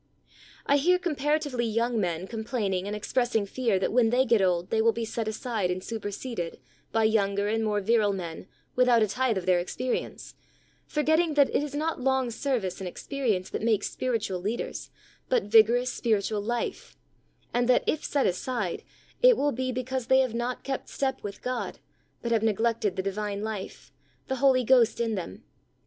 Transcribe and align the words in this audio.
I 0.65 0.77
hear 0.77 0.97
comparatively 0.97 1.67
young 1.67 1.99
men 1.99 2.25
com 2.27 2.43
plaining 2.43 2.87
and 2.87 2.95
expressing 2.95 3.45
fear 3.45 3.77
that 3.77 3.93
when 3.93 4.09
they 4.09 4.25
get 4.25 4.41
old 4.41 4.71
they 4.71 4.81
will 4.81 4.91
be 4.93 5.05
set 5.05 5.27
aside 5.27 5.69
and 5.69 5.83
su 5.83 5.99
perseded 5.99 6.55
by 6.91 7.03
younger 7.03 7.47
and 7.47 7.63
more 7.63 7.81
virile 7.81 8.11
men 8.11 8.47
without 8.75 9.03
a 9.03 9.07
tithe 9.07 9.37
of 9.37 9.45
their 9.45 9.59
experience, 9.59 10.33
for 10.87 11.03
getting 11.03 11.35
that 11.35 11.51
it 11.55 11.61
is 11.61 11.75
not 11.75 12.01
long 12.01 12.31
service 12.31 12.79
and 12.81 12.87
ex 12.87 13.05
perience 13.05 13.51
that 13.51 13.61
makes 13.61 13.91
spiritual 13.91 14.39
leaders, 14.41 14.89
but 15.29 15.43
vigorous 15.43 15.93
spiritual 15.93 16.41
life, 16.41 16.97
and 17.53 17.67
that 17.69 17.83
if 17.85 18.03
set 18.03 18.25
aside, 18.25 18.81
it 19.21 19.37
will 19.37 19.51
be 19.51 19.71
because 19.71 20.07
they 20.07 20.21
have 20.21 20.33
not 20.33 20.63
kept 20.63 20.89
step 20.89 21.21
with 21.21 21.43
God;, 21.43 21.77
but 22.23 22.31
have 22.31 22.41
neglected 22.41 22.95
the 22.95 23.03
divine 23.03 23.43
life, 23.43 23.91
the 24.29 24.37
Holy 24.37 24.63
Ghost 24.63 24.99
in 24.99 25.13
them. 25.13 25.43